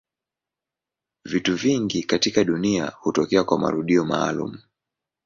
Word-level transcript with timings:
Vitu 1.25 1.55
vingi 1.55 2.03
katika 2.03 2.43
dunia 2.43 2.91
hutokea 2.99 3.43
kwa 3.43 3.59
marudio 3.59 4.05
maalumu. 4.05 4.57